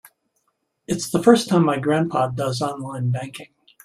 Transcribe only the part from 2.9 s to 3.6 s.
banking.